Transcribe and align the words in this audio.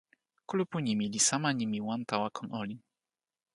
kulupu 0.47 0.77
nimi 0.85 1.05
li 1.13 1.19
sama 1.27 1.49
nimi 1.57 1.79
wan 1.87 2.01
tawa 2.09 2.27
kon 2.35 2.47
olin. 2.61 2.81